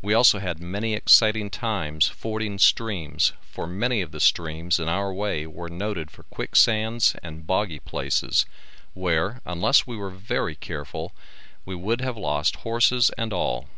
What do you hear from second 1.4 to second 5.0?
times fording streams for many of the streams in